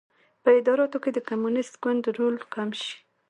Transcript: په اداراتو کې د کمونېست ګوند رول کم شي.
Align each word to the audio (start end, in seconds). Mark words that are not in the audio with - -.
په 0.43 0.49
اداراتو 0.57 0.97
کې 1.03 1.11
د 1.13 1.19
کمونېست 1.29 1.73
ګوند 1.83 2.03
رول 2.17 2.35
کم 2.53 2.69
شي. 2.81 2.95